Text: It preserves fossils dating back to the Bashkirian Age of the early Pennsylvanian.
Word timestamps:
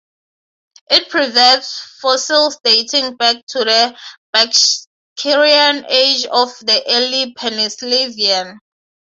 It 0.89 1.09
preserves 1.11 1.79
fossils 2.01 2.59
dating 2.63 3.17
back 3.17 3.45
to 3.49 3.59
the 3.59 3.95
Bashkirian 4.33 5.85
Age 5.87 6.25
of 6.25 6.57
the 6.61 6.81
early 6.87 7.35
Pennsylvanian. 7.35 8.59